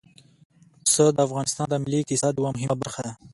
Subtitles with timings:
[0.83, 3.13] پسه د افغانستان د ملي اقتصاد یوه مهمه برخه ده.